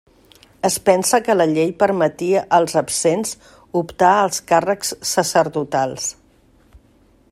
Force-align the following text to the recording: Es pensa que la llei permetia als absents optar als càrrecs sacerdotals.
Es 0.69 0.77
pensa 0.85 1.19
que 1.27 1.35
la 1.35 1.45
llei 1.51 1.73
permetia 1.83 2.41
als 2.59 2.73
absents 2.83 3.35
optar 3.83 4.13
als 4.23 4.43
càrrecs 4.53 4.95
sacerdotals. 5.13 6.13